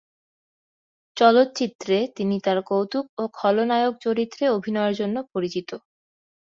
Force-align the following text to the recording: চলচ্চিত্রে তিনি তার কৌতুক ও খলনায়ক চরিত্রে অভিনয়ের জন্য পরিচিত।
চলচ্চিত্রে 1.17 1.97
তিনি 2.17 2.35
তার 2.45 2.59
কৌতুক 2.69 3.05
ও 3.17 3.33
খলনায়ক 3.33 3.93
চরিত্রে 4.05 4.43
অভিনয়ের 4.57 4.93
জন্য 4.99 5.15
পরিচিত। 5.33 5.69